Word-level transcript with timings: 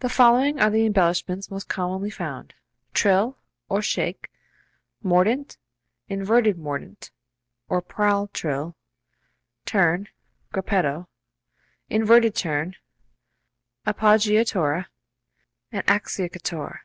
The 0.00 0.08
following 0.08 0.58
are 0.58 0.70
the 0.70 0.86
embellishments 0.86 1.50
most 1.50 1.68
commonly 1.68 2.08
found: 2.08 2.54
Trill 2.94 3.36
(or 3.68 3.82
shake), 3.82 4.30
mordent, 5.04 5.58
inverted 6.08 6.56
mordent 6.56 7.10
(or 7.68 7.82
prall 7.82 8.28
trill), 8.28 8.74
turn 9.66 10.08
(gruppetto), 10.50 11.08
inverted 11.90 12.34
turn, 12.34 12.76
appoggiatura 13.86 14.86
and 15.70 15.86
acciaccatura. 15.86 16.78